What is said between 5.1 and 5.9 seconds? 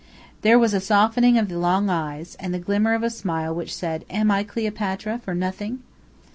for nothing?"